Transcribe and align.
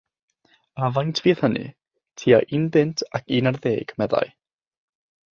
“A 0.85 0.87
faint 0.93 1.19
fydd 1.25 1.41
hynny?” 1.43 1.67
“Tua 2.21 2.39
un 2.59 2.63
bunt 2.77 3.03
ac 3.19 3.29
un 3.41 3.51
ar 3.51 3.59
ddeg,” 3.67 3.93
meddai. 4.03 4.23